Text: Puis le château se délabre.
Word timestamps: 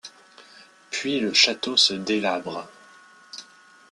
Puis 0.89 1.19
le 1.19 1.31
château 1.31 1.77
se 1.77 1.93
délabre. 1.93 2.67